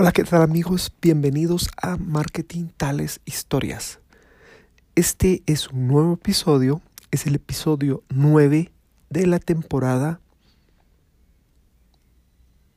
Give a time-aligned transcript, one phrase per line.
[0.00, 0.92] Hola, ¿qué tal amigos?
[1.02, 3.98] Bienvenidos a Marketing Tales Historias.
[4.94, 8.70] Este es un nuevo episodio, es el episodio 9
[9.10, 10.20] de la temporada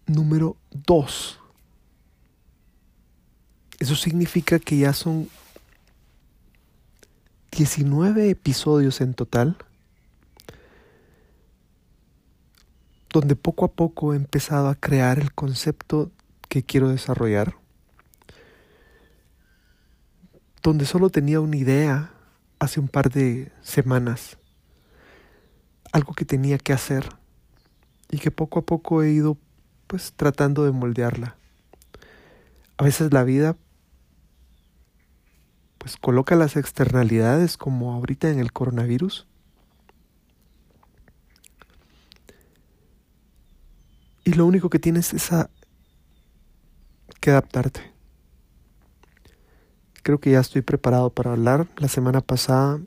[0.07, 1.39] número 2.
[3.77, 5.29] Eso significa que ya son
[7.51, 9.57] 19 episodios en total,
[13.13, 16.09] donde poco a poco he empezado a crear el concepto
[16.51, 17.55] que quiero desarrollar,
[20.61, 22.11] donde solo tenía una idea
[22.59, 24.37] hace un par de semanas,
[25.93, 27.07] algo que tenía que hacer
[28.09, 29.37] y que poco a poco he ido
[29.87, 31.37] pues tratando de moldearla.
[32.75, 33.55] A veces la vida
[35.77, 39.25] pues coloca las externalidades como ahorita en el coronavirus.
[44.25, 45.49] Y lo único que tienes es esa
[47.21, 47.79] que adaptarte.
[50.03, 51.67] Creo que ya estoy preparado para hablar.
[51.77, 52.81] La semana pasada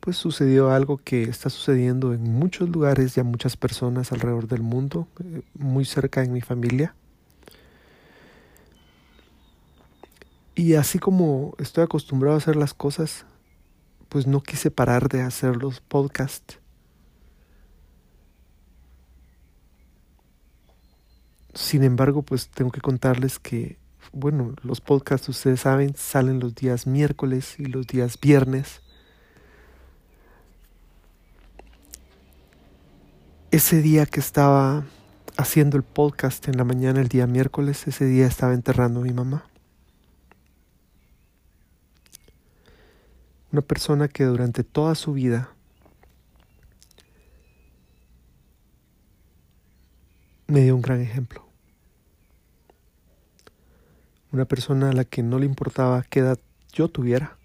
[0.00, 4.62] pues sucedió algo que está sucediendo en muchos lugares y a muchas personas alrededor del
[4.62, 6.94] mundo, eh, muy cerca de mi familia.
[10.54, 13.26] Y así como estoy acostumbrado a hacer las cosas,
[14.08, 16.58] pues no quise parar de hacer los podcasts.
[21.60, 23.76] Sin embargo, pues tengo que contarles que,
[24.12, 28.80] bueno, los podcasts, ustedes saben, salen los días miércoles y los días viernes.
[33.50, 34.84] Ese día que estaba
[35.36, 39.12] haciendo el podcast en la mañana, el día miércoles, ese día estaba enterrando a mi
[39.12, 39.44] mamá.
[43.52, 45.50] Una persona que durante toda su vida
[50.46, 51.49] me dio un gran ejemplo.
[54.32, 56.38] Una persona a la que no le importaba qué edad
[56.72, 57.36] yo tuviera.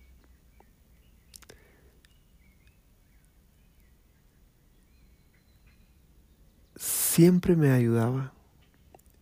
[6.76, 8.34] Siempre me ayudaba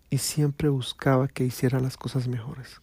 [0.10, 2.82] y siempre buscaba que hiciera las cosas mejores.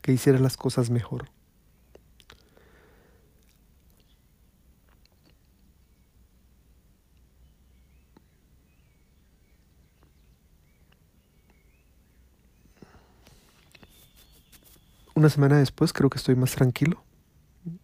[0.00, 1.28] Que hiciera las cosas mejor.
[15.22, 17.00] Una semana después creo que estoy más tranquilo.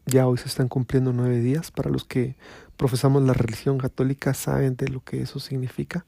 [0.06, 1.70] Ya hoy se están cumpliendo nueve días.
[1.70, 2.34] Para los que
[2.76, 6.04] profesamos la religión católica saben de lo que eso significa,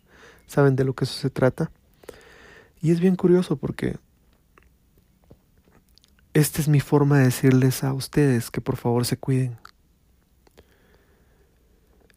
[0.48, 1.70] saben de lo que eso se trata.
[2.82, 3.96] Y es bien curioso porque
[6.34, 9.56] esta es mi forma de decirles a ustedes que por favor se cuiden.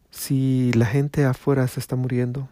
[0.09, 2.49] Si la gente afuera se está muriendo,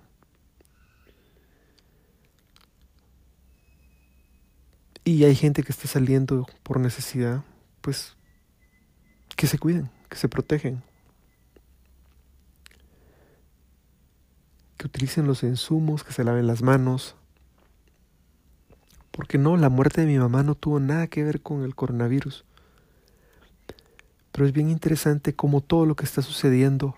[5.03, 7.44] y hay gente que está saliendo por necesidad,
[7.81, 8.16] pues
[9.35, 10.84] que se cuiden, que se protegen,
[14.78, 17.16] que utilicen los insumos, que se laven las manos.
[19.12, 22.45] Porque no, la muerte de mi mamá no tuvo nada que ver con el coronavirus.
[24.31, 26.95] Pero es bien interesante cómo todo lo que está sucediendo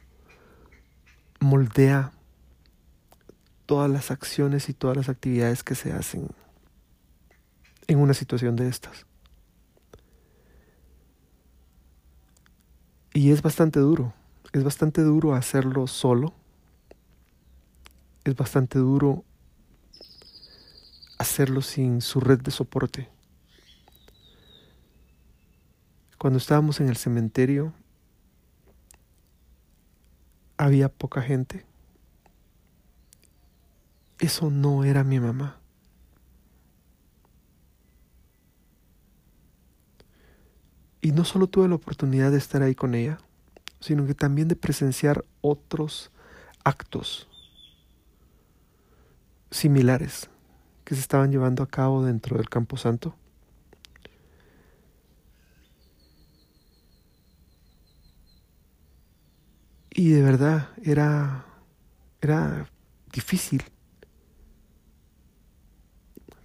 [1.39, 2.11] moldea
[3.65, 6.27] todas las acciones y todas las actividades que se hacen
[7.87, 9.05] en una situación de estas.
[13.13, 14.13] Y es bastante duro,
[14.53, 16.33] es bastante duro hacerlo solo,
[18.23, 19.23] es bastante duro
[21.19, 23.09] hacerlo sin su red de soporte.
[26.17, 27.73] Cuando estábamos en el cementerio,
[30.57, 31.65] había poca gente.
[34.19, 35.62] Eso no era mi mamá.
[41.03, 43.17] Y no solo tuve la oportunidad de estar ahí con ella,
[43.81, 46.11] sino que también de presenciar otros
[46.63, 47.27] actos
[49.51, 50.29] similares
[50.85, 53.17] que se estaban llevando a cabo dentro del Campo Santo.
[59.89, 61.45] Y de verdad era,
[62.21, 62.69] era
[63.11, 63.61] difícil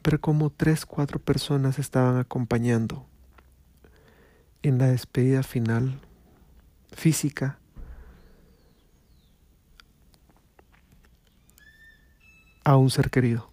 [0.03, 3.08] ver cómo tres, cuatro personas estaban acompañando
[4.69, 6.01] en la despedida final
[6.93, 7.59] física
[12.65, 13.49] a un ser querido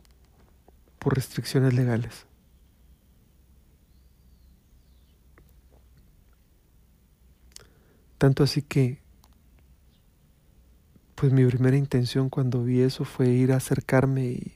[0.99, 2.25] por restricciones legales.
[8.17, 8.99] Tanto así que,
[11.15, 14.55] pues mi primera intención cuando vi eso fue ir a acercarme y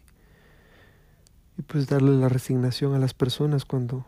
[1.60, 4.06] y pues darle la resignación a las personas cuando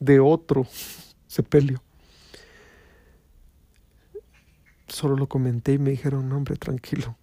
[0.00, 0.66] de otro
[1.26, 1.82] se peleó.
[4.88, 7.16] Solo lo comenté y me dijeron, hombre, tranquilo.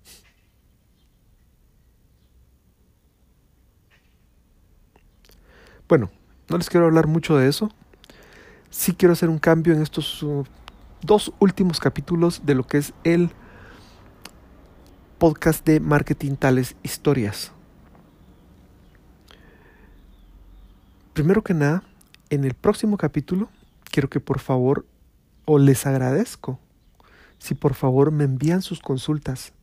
[5.88, 6.10] Bueno,
[6.50, 7.70] no les quiero hablar mucho de eso.
[8.70, 10.44] Sí quiero hacer un cambio en estos uh,
[11.02, 13.30] dos últimos capítulos de lo que es el
[15.20, 17.52] podcast de marketing tales historias.
[21.14, 21.84] Primero que nada,
[22.30, 23.50] en el próximo capítulo
[23.94, 24.88] quiero que por favor,
[25.46, 26.60] o les agradezco,
[27.38, 29.54] si por favor me envían sus consultas,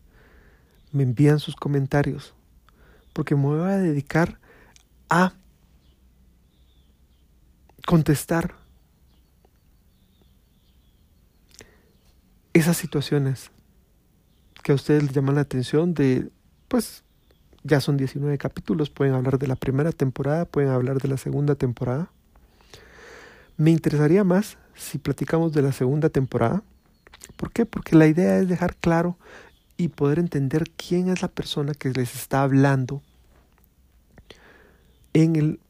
[0.93, 2.33] me envían sus comentarios,
[3.13, 4.39] porque me voy a dedicar
[5.09, 5.33] a
[7.85, 8.55] contestar
[12.53, 13.51] esas situaciones
[14.63, 16.31] que a ustedes les llaman la atención de,
[16.69, 17.03] pues,
[17.65, 21.57] ya son 19 capítulos, pueden hablar de la primera temporada, pueden hablar de la segunda
[21.57, 22.13] temporada.
[23.61, 26.63] Me interesaría más si platicamos de la segunda temporada.
[27.37, 27.67] ¿Por qué?
[27.67, 29.19] Porque la idea es dejar claro
[29.77, 33.03] y poder entender quién es la persona que les está hablando
[35.13, 35.61] en el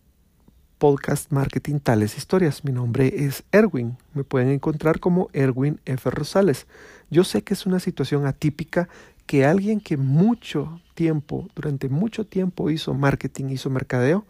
[0.78, 2.64] podcast Marketing Tales Historias.
[2.64, 3.98] Mi nombre es Erwin.
[4.14, 6.08] Me pueden encontrar como Erwin F.
[6.10, 6.68] Rosales.
[7.10, 8.88] Yo sé que es una situación atípica
[9.26, 14.26] que alguien que mucho tiempo, durante mucho tiempo hizo marketing, hizo mercadeo,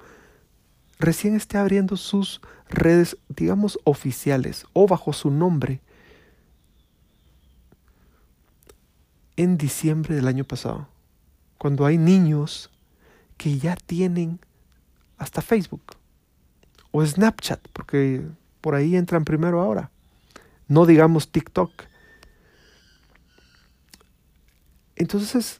[1.00, 5.80] recién esté abriendo sus redes, digamos, oficiales o bajo su nombre
[9.36, 10.86] en diciembre del año pasado,
[11.56, 12.70] cuando hay niños
[13.38, 14.38] que ya tienen
[15.16, 15.96] hasta Facebook
[16.90, 18.22] o Snapchat, porque
[18.60, 19.90] por ahí entran primero ahora.
[20.68, 21.70] No digamos TikTok.
[24.96, 25.59] Entonces,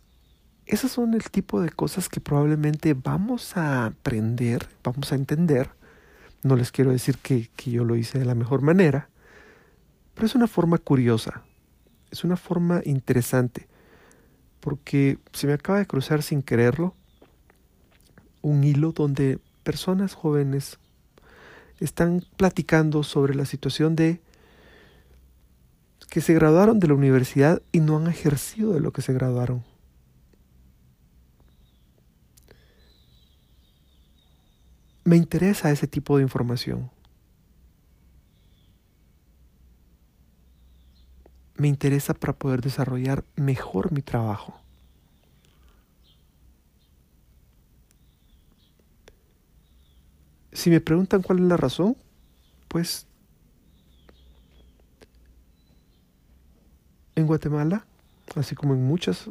[0.70, 5.70] esas son el tipo de cosas que probablemente vamos a aprender, vamos a entender.
[6.44, 9.08] No les quiero decir que, que yo lo hice de la mejor manera,
[10.14, 11.42] pero es una forma curiosa,
[12.12, 13.66] es una forma interesante,
[14.60, 16.94] porque se me acaba de cruzar sin quererlo
[18.40, 20.78] un hilo donde personas jóvenes
[21.80, 24.20] están platicando sobre la situación de
[26.08, 29.69] que se graduaron de la universidad y no han ejercido de lo que se graduaron.
[35.10, 36.88] Me interesa ese tipo de información.
[41.56, 44.60] Me interesa para poder desarrollar mejor mi trabajo.
[50.52, 51.96] Si me preguntan cuál es la razón,
[52.68, 53.08] pues
[57.16, 57.84] en Guatemala,
[58.36, 59.28] así como en muchas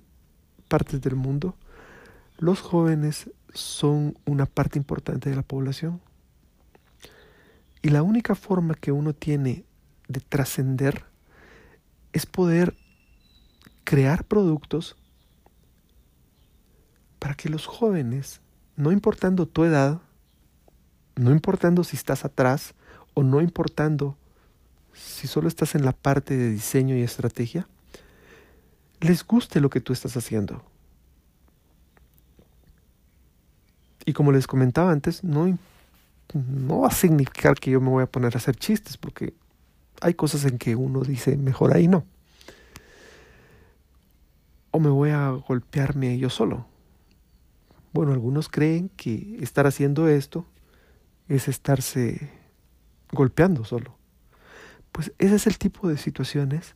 [0.67, 1.55] partes del mundo,
[2.37, 6.01] los jóvenes son una parte importante de la población.
[7.81, 9.63] Y la única forma que uno tiene
[10.07, 11.05] de trascender
[12.13, 12.75] es poder
[13.83, 14.95] crear productos
[17.19, 18.41] para que los jóvenes,
[18.75, 20.01] no importando tu edad,
[21.15, 22.73] no importando si estás atrás
[23.13, 24.17] o no importando
[24.93, 27.67] si solo estás en la parte de diseño y estrategia,
[28.99, 30.63] les guste lo que tú estás haciendo.
[34.09, 35.55] Y como les comentaba antes, no,
[36.33, 39.35] no va a significar que yo me voy a poner a hacer chistes, porque
[40.01, 42.07] hay cosas en que uno dice, mejor ahí no.
[44.71, 46.65] O me voy a golpearme yo solo.
[47.93, 50.47] Bueno, algunos creen que estar haciendo esto
[51.27, 52.31] es estarse
[53.11, 53.95] golpeando solo.
[54.91, 56.73] Pues ese es el tipo de situaciones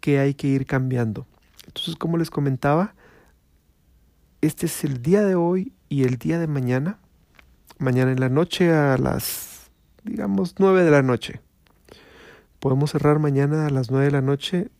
[0.00, 1.26] que hay que ir cambiando.
[1.66, 2.94] Entonces, como les comentaba,
[4.42, 6.98] este es el día de hoy y el día de mañana.
[7.78, 9.70] Mañana en la noche a las,
[10.04, 11.40] digamos, nueve de la noche.
[12.58, 14.70] Podemos cerrar mañana a las nueve de la noche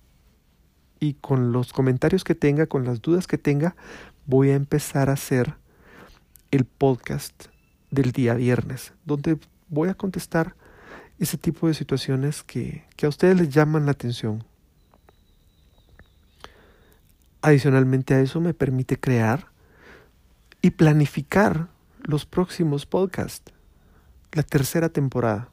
[0.98, 3.76] y con los comentarios que tenga, con las dudas que tenga,
[4.25, 5.54] voy a empezar a hacer
[6.50, 7.46] el podcast
[7.90, 10.54] del día viernes, donde voy a contestar
[11.18, 14.42] ese tipo de situaciones que, que a ustedes les llaman la atención.
[17.42, 19.48] Adicionalmente a eso me permite crear
[20.62, 21.68] y planificar
[22.02, 23.52] los próximos podcasts,
[24.32, 25.50] la tercera temporada.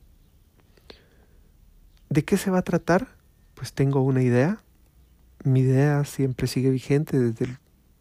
[2.09, 3.07] ¿De qué se va a tratar?
[3.55, 4.61] Pues tengo una idea.
[5.43, 7.57] Mi idea siempre sigue vigente desde el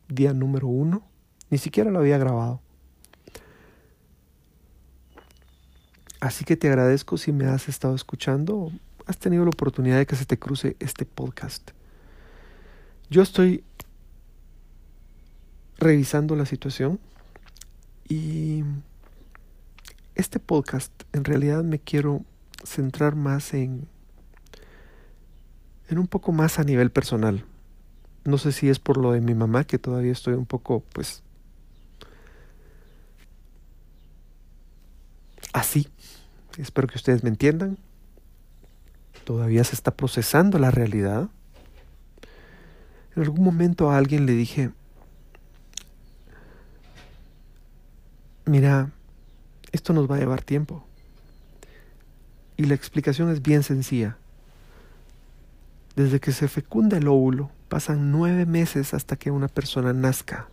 [0.08, 1.02] día número uno.
[1.50, 2.60] Ni siquiera lo había grabado.
[6.20, 8.72] Así que te agradezco si me has estado escuchando o
[9.06, 11.72] has tenido la oportunidad de que se te cruce este podcast.
[13.10, 13.64] Yo estoy
[15.78, 17.00] revisando la situación
[18.08, 18.62] y
[20.14, 22.24] este podcast en realidad me quiero
[22.64, 23.88] centrar más en,
[25.88, 27.44] en un poco más a nivel personal.
[28.24, 31.22] No sé si es por lo de mi mamá, que todavía estoy un poco, pues,
[35.52, 35.88] así.
[36.56, 37.78] Espero que ustedes me entiendan.
[39.24, 41.30] Todavía se está procesando la realidad.
[43.16, 44.70] En algún momento a alguien le dije,
[48.44, 48.90] mira,
[49.72, 50.84] esto nos va a llevar tiempo.
[52.56, 54.16] Y la explicación es bien sencilla.
[55.96, 60.48] Desde que se fecunda el óvulo, pasan nueve meses hasta que una persona nazca.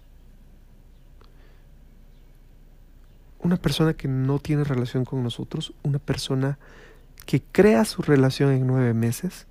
[3.41, 6.57] Una persona que no tiene relación con nosotros, una persona
[7.25, 9.45] que crea su relación en nueve meses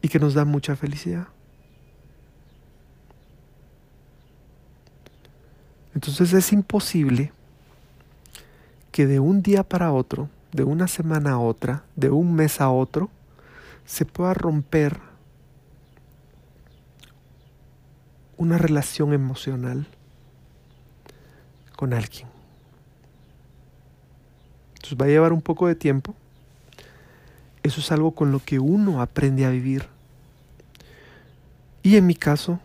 [0.00, 1.28] y que nos da mucha felicidad.
[5.96, 7.32] Entonces es imposible
[8.92, 12.68] que de un día para otro, de una semana a otra, de un mes a
[12.68, 13.08] otro,
[13.86, 15.00] se pueda romper
[18.36, 19.86] una relación emocional
[21.76, 22.28] con alguien.
[24.74, 26.14] Entonces va a llevar un poco de tiempo.
[27.62, 29.88] Eso es algo con lo que uno aprende a vivir.
[31.82, 32.60] Y en mi caso,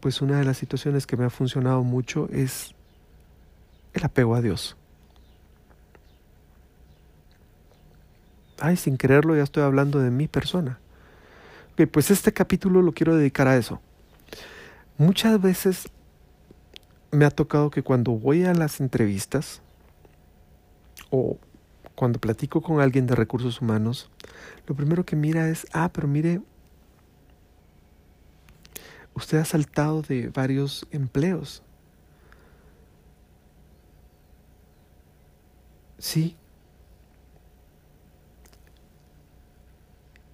[0.00, 2.74] pues una de las situaciones que me ha funcionado mucho es
[3.94, 4.76] el apego a Dios.
[8.60, 10.78] Ay, sin quererlo ya estoy hablando de mi persona.
[11.72, 13.80] Ok, pues este capítulo lo quiero dedicar a eso.
[14.96, 15.88] Muchas veces
[17.12, 19.62] me ha tocado que cuando voy a las entrevistas
[21.10, 21.38] o
[21.94, 24.10] cuando platico con alguien de recursos humanos,
[24.66, 26.40] lo primero que mira es, ah, pero mire,
[29.18, 31.62] usted ha saltado de varios empleos.
[35.98, 36.36] Sí.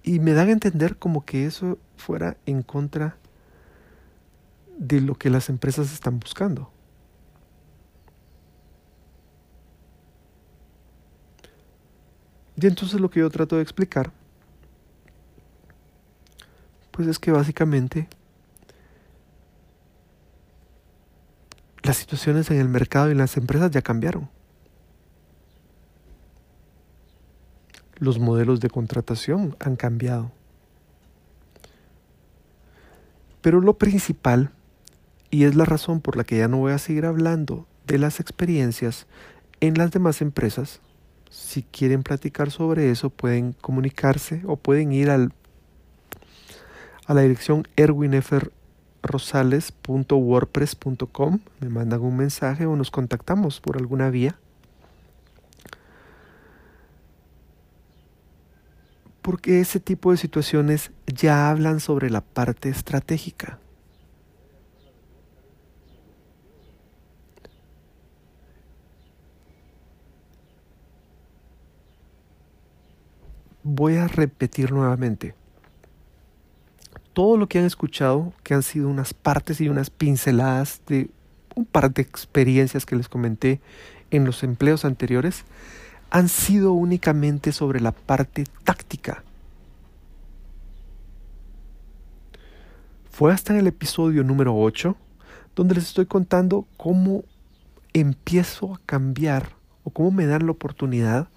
[0.03, 3.17] Y me dan a entender como que eso fuera en contra
[4.77, 6.71] de lo que las empresas están buscando.
[12.57, 14.11] Y entonces lo que yo trato de explicar,
[16.91, 18.07] pues es que básicamente
[21.85, 24.29] las situaciones en el mercado y en las empresas ya cambiaron.
[27.97, 30.31] Los modelos de contratación han cambiado.
[33.41, 34.51] Pero lo principal,
[35.29, 38.19] y es la razón por la que ya no voy a seguir hablando de las
[38.19, 39.05] experiencias
[39.61, 40.81] en las demás empresas,
[41.29, 45.33] si quieren platicar sobre eso pueden comunicarse o pueden ir al,
[47.05, 48.13] a la dirección Erwin
[49.05, 54.37] rosales.wordpress.com, me mandan un mensaje o nos contactamos por alguna vía.
[59.21, 63.59] Porque ese tipo de situaciones ya hablan sobre la parte estratégica.
[73.63, 75.33] Voy a repetir nuevamente
[77.15, 81.09] todo lo que han escuchado, que han sido unas partes y unas pinceladas de
[81.55, 83.61] un par de experiencias que les comenté
[84.11, 85.45] en los empleos anteriores,
[86.11, 89.23] han sido únicamente sobre la parte táctica.
[93.09, 94.97] Fue hasta en el episodio número 8
[95.55, 97.23] donde les estoy contando cómo
[97.93, 99.55] empiezo a cambiar
[99.85, 101.29] o cómo me dan la oportunidad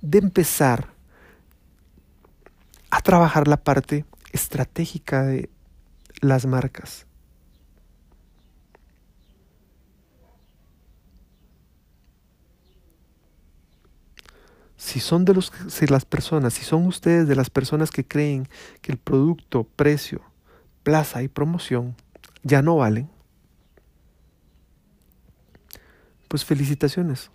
[0.00, 0.88] de empezar
[2.88, 5.50] a trabajar la parte estratégica de
[6.20, 7.06] las marcas.
[14.76, 18.46] Si son de los, si las personas, si son ustedes de las personas que creen
[18.82, 20.20] que el producto, precio,
[20.82, 21.96] plaza y promoción
[22.42, 23.08] ya no valen,
[26.28, 27.30] pues felicitaciones.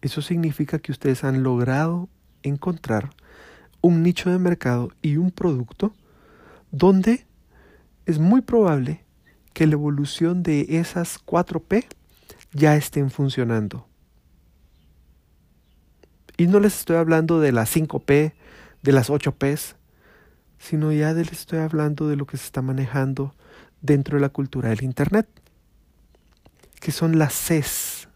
[0.00, 2.08] Eso significa que ustedes han logrado
[2.42, 3.10] encontrar
[3.80, 5.94] un nicho de mercado y un producto
[6.70, 7.26] donde
[8.06, 9.04] es muy probable
[9.52, 11.86] que la evolución de esas 4P
[12.52, 13.86] ya estén funcionando.
[16.36, 18.32] Y no les estoy hablando de las 5P,
[18.82, 19.74] de las 8Ps,
[20.58, 23.34] sino ya les estoy hablando de lo que se está manejando
[23.80, 25.28] dentro de la cultura del Internet,
[26.80, 28.08] que son las Cs.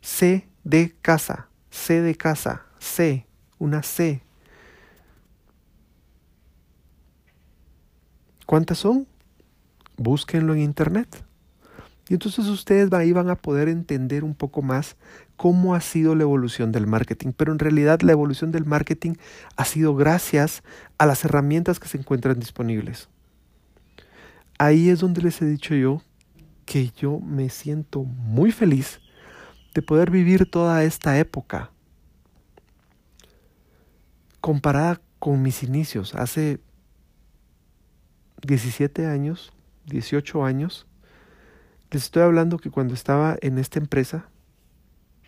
[0.00, 3.26] C de casa, C de casa, C,
[3.58, 4.22] una C
[8.50, 9.06] ¿Cuántas son?
[9.96, 11.24] Búsquenlo en internet.
[12.08, 14.96] Y entonces ustedes ahí van a poder entender un poco más
[15.36, 17.30] cómo ha sido la evolución del marketing.
[17.36, 19.12] Pero en realidad la evolución del marketing
[19.56, 20.64] ha sido gracias
[20.98, 23.08] a las herramientas que se encuentran disponibles.
[24.58, 26.02] Ahí es donde les he dicho yo
[26.64, 28.98] que yo me siento muy feliz
[29.74, 31.70] de poder vivir toda esta época
[34.40, 36.58] comparada con mis inicios hace
[38.42, 39.52] 17 años,
[39.86, 40.86] 18 años
[41.90, 44.28] les estoy hablando que cuando estaba en esta empresa,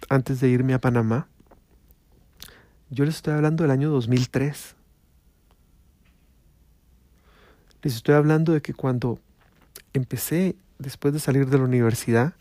[0.09, 1.27] antes de irme a Panamá,
[2.89, 4.77] yo les estoy hablando del año 2003.
[7.83, 9.19] Les estoy hablando de que cuando
[9.93, 12.35] empecé, después de salir de la universidad,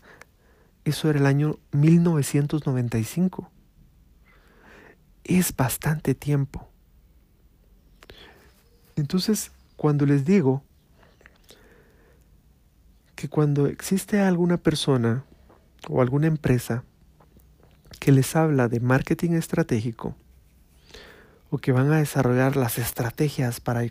[0.84, 3.50] eso era el año 1995.
[5.24, 6.68] Es bastante tiempo.
[8.94, 9.50] Entonces,
[9.82, 10.62] cuando les digo
[13.16, 15.24] que cuando existe alguna persona
[15.88, 16.84] o alguna empresa
[17.98, 20.14] que les habla de marketing estratégico
[21.50, 23.82] o que van a desarrollar las estrategias para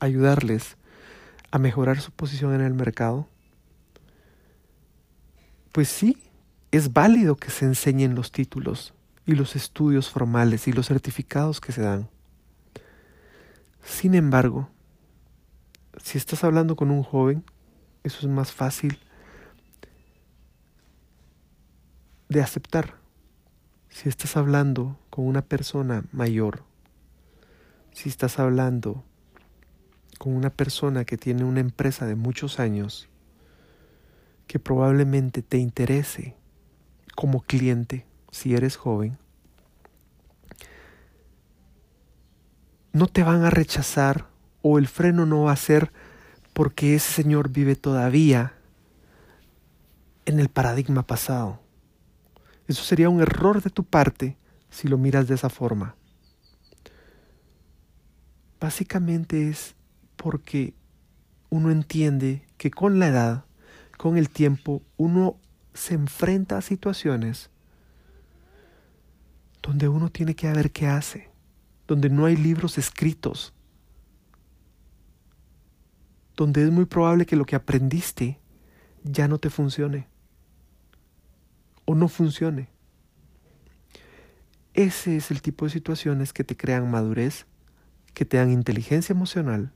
[0.00, 0.76] ayudarles
[1.50, 3.26] a mejorar su posición en el mercado,
[5.72, 6.18] pues sí,
[6.72, 8.92] es válido que se enseñen los títulos
[9.24, 12.10] y los estudios formales y los certificados que se dan.
[13.82, 14.68] Sin embargo,
[15.98, 17.44] si estás hablando con un joven,
[18.04, 18.98] eso es más fácil
[22.28, 22.96] de aceptar.
[23.88, 26.64] Si estás hablando con una persona mayor,
[27.92, 29.04] si estás hablando
[30.18, 33.08] con una persona que tiene una empresa de muchos años,
[34.46, 36.36] que probablemente te interese
[37.14, 39.18] como cliente si eres joven,
[42.92, 44.31] no te van a rechazar
[44.62, 45.92] o el freno no va a ser
[46.52, 48.54] porque ese Señor vive todavía
[50.24, 51.60] en el paradigma pasado.
[52.68, 54.36] Eso sería un error de tu parte
[54.70, 55.96] si lo miras de esa forma.
[58.60, 59.74] Básicamente es
[60.16, 60.74] porque
[61.50, 63.44] uno entiende que con la edad,
[63.98, 65.36] con el tiempo, uno
[65.74, 67.50] se enfrenta a situaciones
[69.62, 71.30] donde uno tiene que ver qué hace,
[71.86, 73.52] donde no hay libros escritos
[76.42, 78.40] donde es muy probable que lo que aprendiste
[79.04, 80.08] ya no te funcione
[81.84, 82.68] o no funcione.
[84.74, 87.46] Ese es el tipo de situaciones que te crean madurez,
[88.12, 89.72] que te dan inteligencia emocional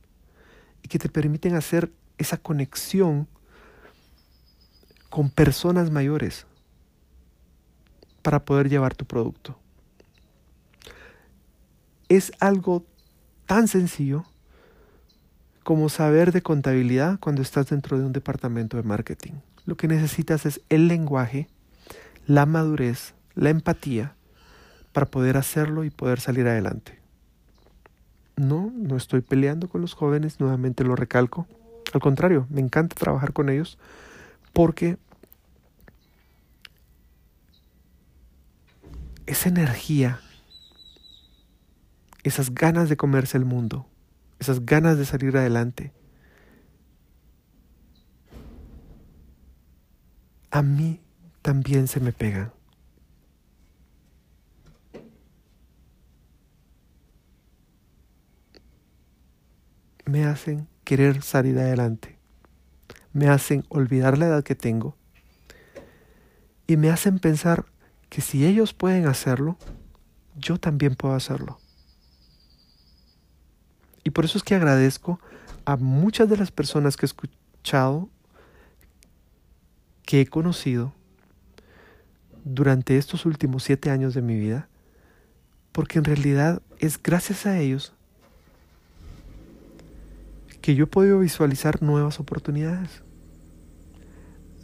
[0.82, 3.28] y que te permiten hacer esa conexión
[5.08, 6.46] con personas mayores
[8.22, 9.56] para poder llevar tu producto.
[12.08, 12.84] Es algo
[13.46, 14.26] tan sencillo
[15.66, 19.32] como saber de contabilidad cuando estás dentro de un departamento de marketing.
[19.64, 21.48] Lo que necesitas es el lenguaje,
[22.24, 24.14] la madurez, la empatía
[24.92, 27.00] para poder hacerlo y poder salir adelante.
[28.36, 31.48] No, no estoy peleando con los jóvenes, nuevamente lo recalco.
[31.92, 33.76] Al contrario, me encanta trabajar con ellos
[34.52, 34.98] porque
[39.26, 40.20] esa energía,
[42.22, 43.88] esas ganas de comerse el mundo,
[44.38, 45.92] esas ganas de salir adelante.
[50.50, 51.00] A mí
[51.42, 52.52] también se me pegan.
[60.04, 62.16] Me hacen querer salir adelante.
[63.12, 64.96] Me hacen olvidar la edad que tengo.
[66.66, 67.66] Y me hacen pensar
[68.08, 69.58] que si ellos pueden hacerlo,
[70.36, 71.58] yo también puedo hacerlo.
[74.06, 75.18] Y por eso es que agradezco
[75.64, 78.08] a muchas de las personas que he escuchado,
[80.04, 80.94] que he conocido
[82.44, 84.68] durante estos últimos siete años de mi vida,
[85.72, 87.92] porque en realidad es gracias a ellos
[90.62, 93.02] que yo he podido visualizar nuevas oportunidades.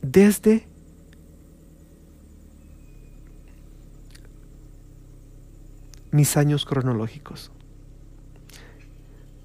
[0.02, 0.68] Desde
[6.12, 7.50] mis años cronológicos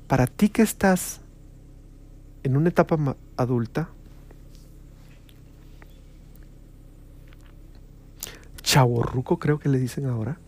[0.08, 1.22] para ti que estás
[2.44, 3.90] en una etapa adulta,
[8.62, 10.40] chaborruco creo que le dicen ahora.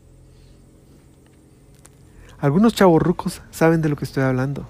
[2.39, 4.65] Algunos chaborrucos saben de lo que estoy hablando.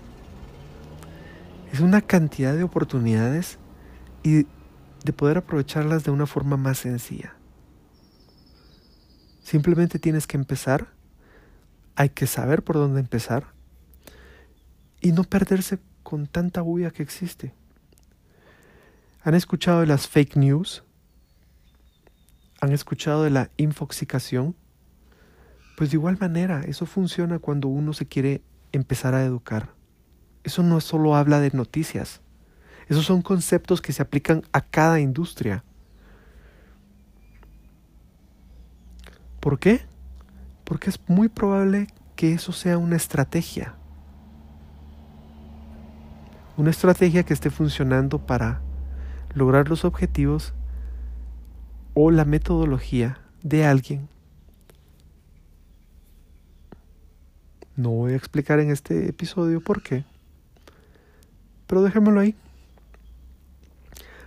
[1.72, 3.60] Es una cantidad de oportunidades
[4.24, 4.48] y
[5.04, 7.36] de poder aprovecharlas de una forma más sencilla.
[9.44, 10.88] Simplemente tienes que empezar,
[11.96, 13.59] hay que saber por dónde empezar
[15.02, 17.54] y no perderse con tanta bulla que existe.
[19.24, 20.84] ¿Han escuchado de las fake news?
[22.62, 24.56] ¿Han escuchado de la infoxicación?
[25.78, 29.70] Pues de igual manera, eso funciona cuando uno se quiere empezar a educar.
[30.44, 32.22] Eso no solo habla de noticias.
[32.88, 35.64] Esos son conceptos que se aplican a cada industria.
[39.40, 39.82] ¿Por qué?
[40.64, 43.79] Porque es muy probable que eso sea una estrategia.
[46.60, 48.60] Una estrategia que esté funcionando para
[49.34, 50.54] lograr los objetivos
[51.94, 54.10] o la metodología de alguien.
[57.78, 60.04] No voy a explicar en este episodio por qué,
[61.66, 62.36] pero dejémoslo ahí.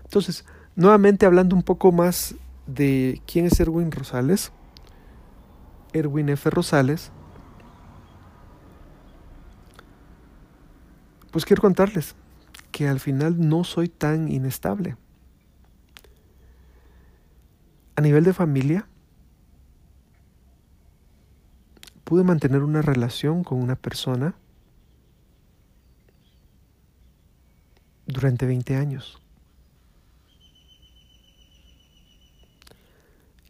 [0.04, 2.34] Entonces, nuevamente hablando un poco más
[2.66, 4.52] de quién es Erwin Rosales.
[5.92, 6.48] Erwin F.
[6.48, 7.12] Rosales.
[11.30, 12.14] Pues quiero contarles
[12.72, 14.96] que al final no soy tan inestable.
[17.94, 18.88] A nivel de familia,
[22.04, 24.34] pude mantener una relación con una persona
[28.06, 29.20] durante 20 años.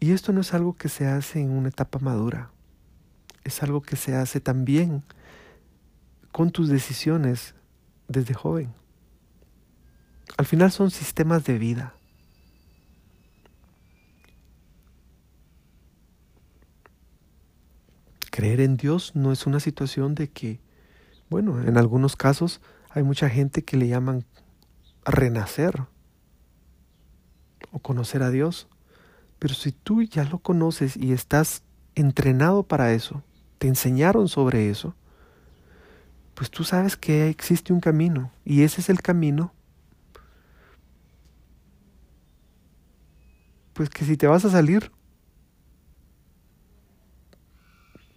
[0.01, 2.51] Y esto no es algo que se hace en una etapa madura,
[3.45, 5.05] es algo que se hace también
[6.33, 7.55] con tus decisiones
[8.09, 8.82] desde joven.
[10.37, 11.95] Al final son sistemas de vida.
[18.31, 20.59] Creer en Dios no es una situación de que,
[21.29, 24.25] bueno, en algunos casos hay mucha gente que le llaman
[25.05, 25.83] renacer
[27.73, 28.69] o conocer a Dios.
[29.39, 31.63] Pero si tú ya lo conoces y estás
[31.95, 33.23] entrenado para eso,
[33.59, 34.95] te enseñaron sobre eso,
[36.35, 39.53] pues tú sabes que existe un camino y ese es el camino.
[43.73, 44.91] Pues que si te vas a salir,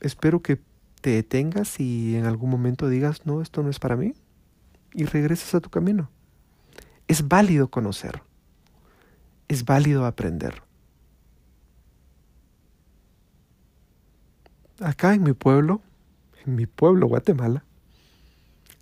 [0.01, 0.59] espero que
[1.01, 4.13] te detengas y en algún momento digas, no, esto no es para mí,
[4.93, 6.09] y regreses a tu camino.
[7.07, 8.21] Es válido conocer,
[9.47, 10.65] es válido aprender.
[14.79, 15.81] acá en mi pueblo,
[16.45, 17.63] en mi pueblo Guatemala,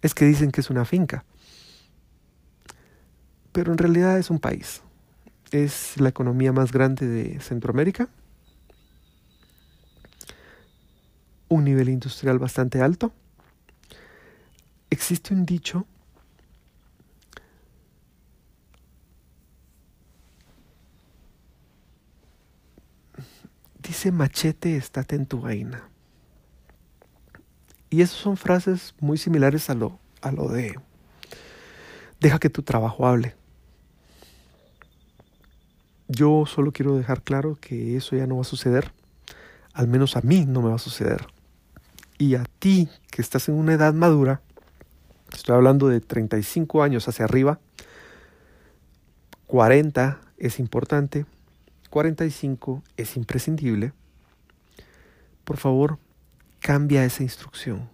[0.02, 1.24] es que dicen que es una finca.
[3.52, 4.82] Pero en realidad es un país.
[5.54, 8.10] Es la economía más grande de Centroamérica.
[11.48, 13.14] Un nivel industrial bastante alto.
[14.90, 15.86] Existe un dicho
[23.78, 25.88] dice machete, estate en tu vaina.
[27.92, 30.80] Y esas son frases muy similares a lo, a lo de
[32.20, 33.43] deja que tu trabajo hable.
[36.16, 38.92] Yo solo quiero dejar claro que eso ya no va a suceder.
[39.74, 41.26] Al menos a mí no me va a suceder.
[42.20, 44.42] Y a ti, que estás en una edad madura,
[45.34, 47.60] estoy hablando de 35 años hacia arriba,
[49.48, 51.26] 40 es importante,
[51.90, 53.94] 45 es imprescindible,
[55.44, 55.98] por favor,
[56.60, 57.90] cambia esa instrucción.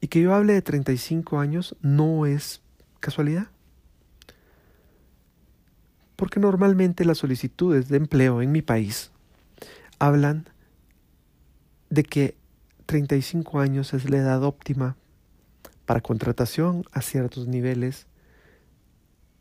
[0.00, 2.62] Y que yo hable de 35 años no es
[3.00, 3.48] casualidad.
[6.16, 9.10] Porque normalmente las solicitudes de empleo en mi país
[9.98, 10.48] hablan
[11.90, 12.36] de que
[12.86, 14.96] 35 años es la edad óptima
[15.84, 18.06] para contratación a ciertos niveles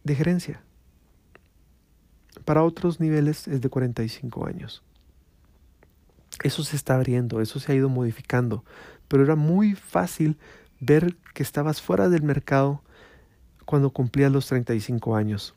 [0.03, 0.61] de gerencia.
[2.43, 4.83] Para otros niveles es de 45 años.
[6.43, 8.63] Eso se está abriendo, eso se ha ido modificando,
[9.07, 10.37] pero era muy fácil
[10.79, 12.81] ver que estabas fuera del mercado
[13.65, 15.55] cuando cumplías los 35 años.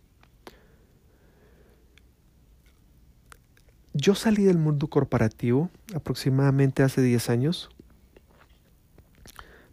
[3.94, 7.70] Yo salí del mundo corporativo aproximadamente hace 10 años,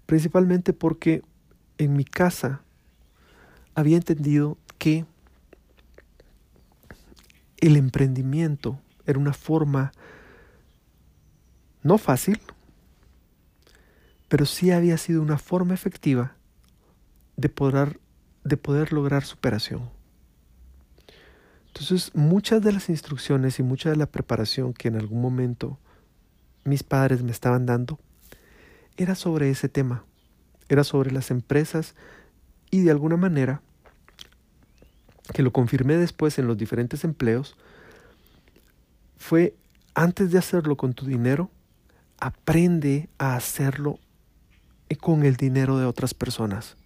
[0.06, 1.21] principalmente porque
[1.78, 2.62] en mi casa
[3.75, 5.06] había entendido que
[7.58, 9.91] el emprendimiento era una forma
[11.84, 12.39] no fácil,
[14.28, 16.36] pero sí había sido una forma efectiva
[17.38, 17.99] de poder,
[18.43, 19.94] de poder lograr superación.
[21.75, 25.77] Entonces, muchas de las instrucciones y mucha de la preparación que en algún momento
[26.63, 27.99] mis padres me estaban dando
[28.95, 30.05] era sobre ese tema,
[30.69, 31.93] era sobre las empresas
[32.71, 33.61] y de alguna manera
[35.33, 37.57] que lo confirmé después en los diferentes empleos,
[39.17, 39.53] fue
[39.95, 41.51] antes de hacerlo con tu dinero,
[42.19, 43.99] aprende a hacerlo
[45.01, 46.77] con el dinero de otras personas.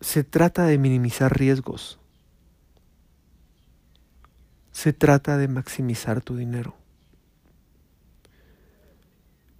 [0.00, 1.98] Se trata de minimizar riesgos.
[4.72, 6.74] Se trata de maximizar tu dinero.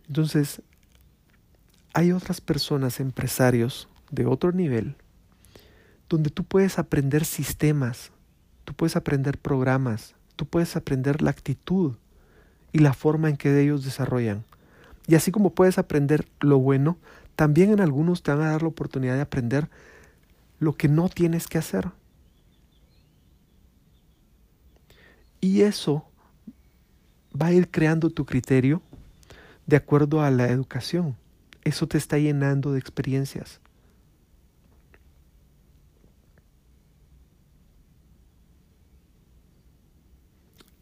[0.09, 0.63] Entonces,
[1.95, 4.95] hay otras personas, empresarios de otro nivel,
[6.09, 8.13] donde tú puedes aprender sistemas,
[8.65, 11.95] tú puedes aprender programas, tú puedes aprender la actitud
[12.73, 14.45] y la forma en que ellos desarrollan.
[15.07, 16.99] Y así como puedes aprender lo bueno,
[17.35, 19.69] también en algunos te van a dar la oportunidad de aprender
[20.59, 21.91] lo que no tienes que hacer.
[25.41, 26.05] Y eso
[27.41, 28.83] va a ir creando tu criterio
[29.67, 31.17] de acuerdo a la educación.
[31.65, 33.61] Eso te está llenando de experiencias.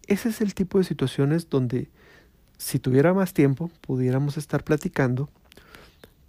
[0.06, 1.88] Ese es el tipo de situaciones donde
[2.58, 5.28] si tuviera más tiempo pudiéramos estar platicando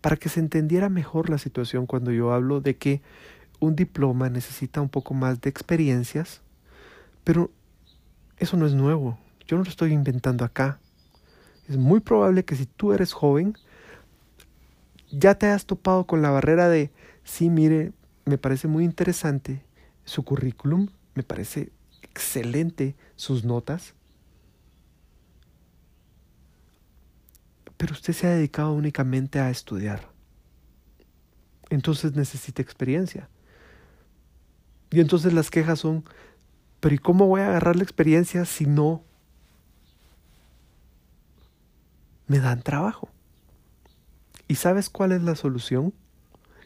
[0.01, 3.01] para que se entendiera mejor la situación cuando yo hablo de que
[3.59, 6.41] un diploma necesita un poco más de experiencias,
[7.23, 7.51] pero
[8.37, 10.79] eso no es nuevo, yo no lo estoy inventando acá.
[11.67, 13.55] Es muy probable que si tú eres joven,
[15.11, 16.91] ya te hayas topado con la barrera de,
[17.23, 17.93] sí, mire,
[18.25, 19.63] me parece muy interesante
[20.03, 23.93] su currículum, me parece excelente sus notas,
[27.77, 30.09] pero usted se ha dedicado únicamente a estudiar.
[31.69, 33.29] Entonces necesita experiencia.
[34.95, 36.05] Y entonces las quejas son,
[36.79, 39.03] pero ¿y cómo voy a agarrar la experiencia si no
[42.27, 43.09] me dan trabajo?
[44.47, 45.93] ¿Y sabes cuál es la solución?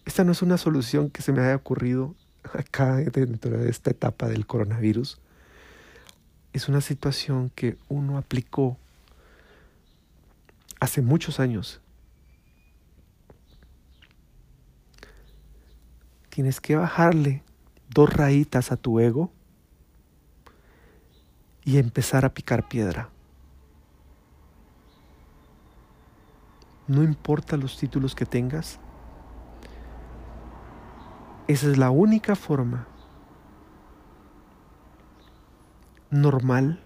[0.06, 2.14] Esta no es una solución que se me haya ocurrido
[2.54, 5.20] acá dentro de esta etapa del coronavirus
[6.54, 8.78] es una situación que uno aplicó
[10.80, 11.82] hace muchos años.
[16.30, 17.44] Tienes que bajarle
[17.90, 19.32] dos rayitas a tu ego
[21.64, 23.10] y empezar a picar piedra.
[26.88, 28.80] No importa los títulos que tengas,
[31.48, 32.88] esa es la única forma
[36.10, 36.80] normal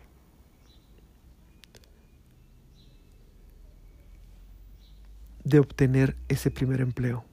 [5.44, 7.26] de obtener ese primer empleo.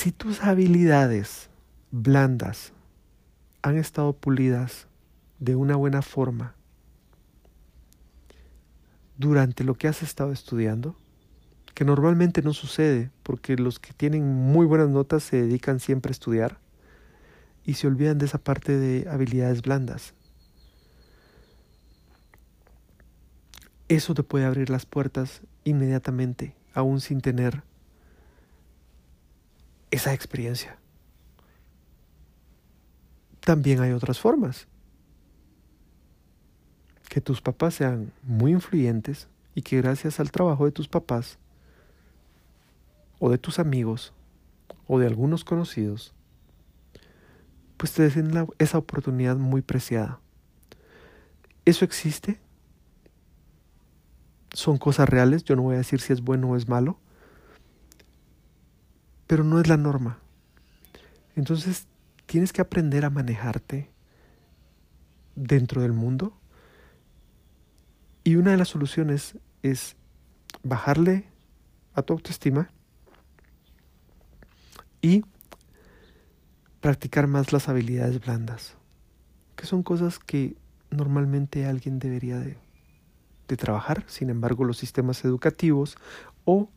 [0.00, 1.50] Si tus habilidades
[1.90, 2.72] blandas
[3.60, 4.86] han estado pulidas
[5.40, 6.54] de una buena forma
[9.18, 10.96] durante lo que has estado estudiando,
[11.74, 16.12] que normalmente no sucede porque los que tienen muy buenas notas se dedican siempre a
[16.16, 16.56] estudiar
[17.66, 20.14] y se olvidan de esa parte de habilidades blandas.
[23.88, 27.64] Eso te puede abrir las puertas inmediatamente, aún sin tener
[29.90, 30.78] esa experiencia.
[33.40, 34.68] También hay otras formas.
[37.08, 41.38] Que tus papás sean muy influyentes y que gracias al trabajo de tus papás
[43.18, 44.12] o de tus amigos
[44.86, 46.14] o de algunos conocidos,
[47.76, 50.20] pues te den esa oportunidad muy preciada.
[51.64, 52.40] ¿Eso existe?
[54.52, 56.98] Son cosas reales, yo no voy a decir si es bueno o es malo,
[59.30, 60.18] pero no es la norma.
[61.36, 61.86] Entonces
[62.26, 63.88] tienes que aprender a manejarte
[65.36, 66.36] dentro del mundo
[68.24, 69.94] y una de las soluciones es
[70.64, 71.28] bajarle
[71.94, 72.72] a tu autoestima
[75.00, 75.24] y
[76.80, 78.74] practicar más las habilidades blandas,
[79.54, 80.56] que son cosas que
[80.90, 82.58] normalmente alguien debería de,
[83.56, 85.96] trabajar, sin embargo los sistemas educativos
[86.44, 86.68] o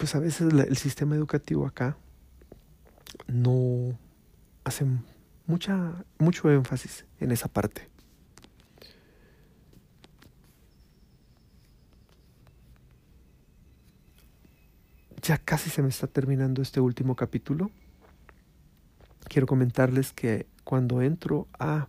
[0.00, 1.98] pues a veces el sistema educativo acá
[3.26, 3.98] no
[4.64, 4.86] hace
[5.46, 7.90] mucha, mucho énfasis en esa parte.
[15.22, 17.70] ya casi se me está terminando este último capítulo.
[19.28, 21.88] Quiero comentarles que cuando entro a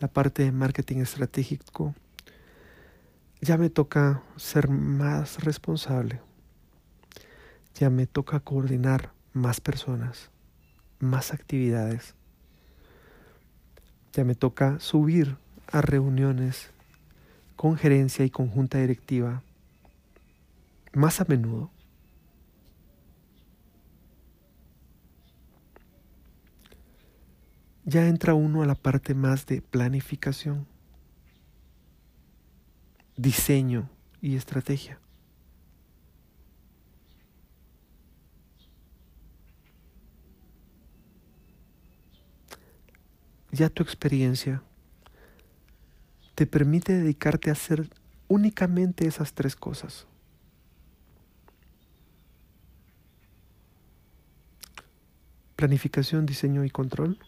[0.00, 1.94] la parte de marketing estratégico,
[3.40, 6.27] ya me toca ser más responsable.
[7.78, 10.30] Ya me toca coordinar más personas,
[10.98, 12.14] más actividades.
[14.12, 15.36] Ya me toca subir
[15.66, 16.70] a reuniones
[17.56, 19.42] con gerencia y conjunta directiva
[20.92, 21.70] más a menudo
[27.88, 30.66] ya entra uno a la parte más de planificación,
[33.16, 33.88] diseño
[34.20, 35.00] y estrategia.
[43.50, 44.62] Ya tu experiencia
[46.34, 47.88] te permite dedicarte a hacer
[48.28, 50.06] únicamente esas tres cosas.
[55.56, 57.18] Planificación, diseño y control.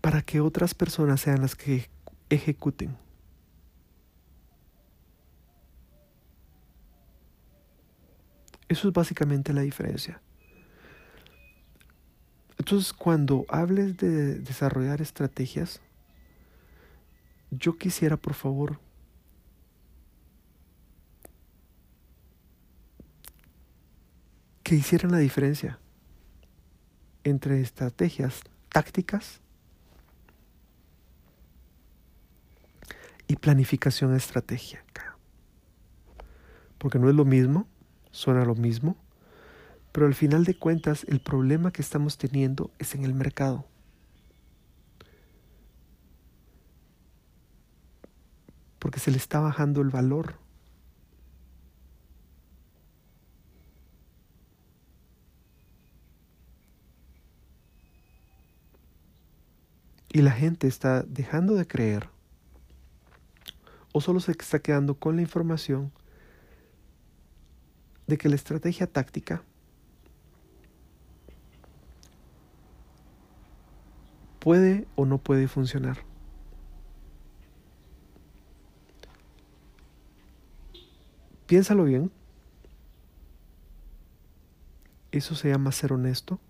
[0.00, 1.90] Para que otras personas sean las que
[2.30, 2.96] ejecuten.
[8.68, 10.20] Eso es básicamente la diferencia.
[12.58, 15.80] Entonces, cuando hables de desarrollar estrategias,
[17.50, 18.78] yo quisiera, por favor,
[24.62, 25.78] que hicieran la diferencia
[27.24, 29.40] entre estrategias tácticas
[33.28, 35.16] y planificación estratégica.
[36.76, 37.66] Porque no es lo mismo,
[38.18, 38.96] suena lo mismo,
[39.92, 43.64] pero al final de cuentas el problema que estamos teniendo es en el mercado.
[48.80, 50.34] Porque se le está bajando el valor.
[60.12, 62.08] Y la gente está dejando de creer
[63.92, 65.92] o solo se está quedando con la información
[68.08, 69.44] de que la estrategia táctica
[74.40, 75.98] puede o no puede funcionar.
[81.46, 82.10] Piénsalo bien.
[85.12, 86.40] Eso se llama ser honesto.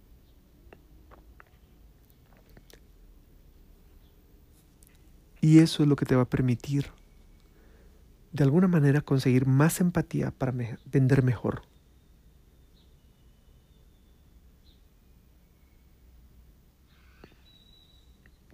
[5.41, 6.91] Y eso es lo que te va a permitir,
[8.33, 10.53] de alguna manera, conseguir más empatía para
[10.87, 11.63] vender mejor.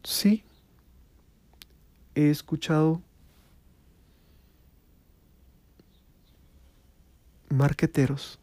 [0.03, 0.45] Sí,
[2.15, 3.01] he escuchado
[7.49, 8.39] marqueteros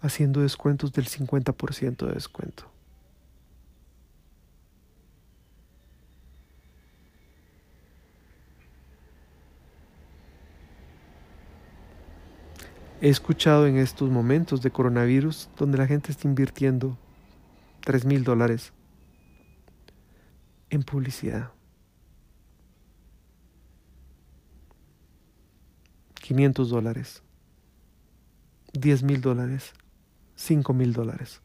[0.00, 2.70] haciendo descuentos del 50% de descuento.
[13.02, 16.98] He escuchado en estos momentos de coronavirus donde la gente está invirtiendo
[17.80, 18.74] 3 mil dólares
[20.68, 21.50] en publicidad.
[26.14, 27.22] 500 dólares,
[28.74, 29.72] 10 mil dólares,
[30.36, 31.40] 5 mil dólares.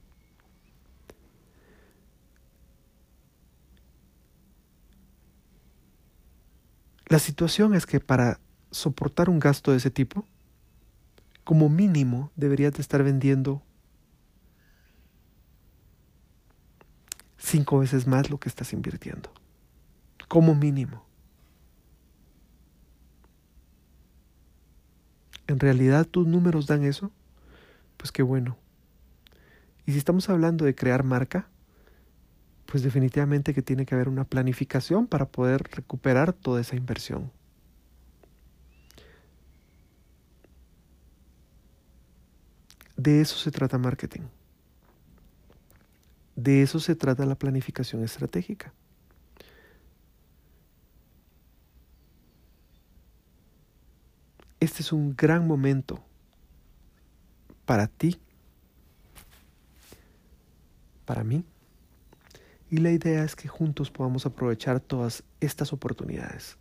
[7.07, 8.41] La situación es que para
[8.71, 10.27] soportar un gasto de ese tipo,
[11.45, 13.61] como mínimo deberías de estar vendiendo
[17.37, 19.31] cinco veces más lo que estás invirtiendo.
[20.27, 21.05] Como mínimo.
[25.47, 27.11] ¿En realidad tus números dan eso?
[27.97, 28.57] Pues qué bueno.
[29.85, 31.47] Y si estamos hablando de crear marca,
[32.65, 37.31] pues definitivamente que tiene que haber una planificación para poder recuperar toda esa inversión.
[42.97, 44.21] De eso se trata marketing.
[46.35, 48.73] De eso se trata la planificación estratégica.
[54.59, 56.03] Este es un gran momento
[57.65, 58.19] para ti,
[61.05, 61.43] para mí,
[62.71, 66.57] y la idea es que juntos podamos aprovechar todas estas oportunidades.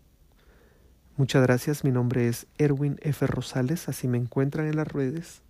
[1.16, 3.26] Muchas gracias, mi nombre es Erwin F.
[3.26, 5.43] Rosales, así me encuentran en las redes.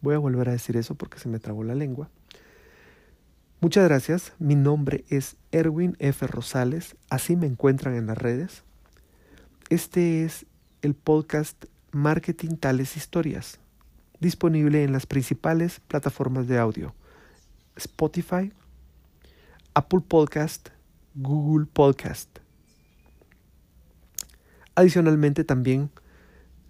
[0.00, 2.08] Voy a volver a decir eso porque se me trabó la lengua.
[3.60, 4.32] Muchas gracias.
[4.38, 6.26] Mi nombre es Erwin F.
[6.26, 6.96] Rosales.
[7.10, 8.64] Así me encuentran en las redes.
[9.68, 10.46] Este es
[10.82, 13.60] el podcast Marketing Tales Historias,
[14.18, 16.94] disponible en las principales plataformas de audio.
[17.76, 18.52] Spotify,
[19.74, 20.70] Apple Podcast,
[21.14, 22.38] Google Podcast.
[24.74, 25.90] Adicionalmente también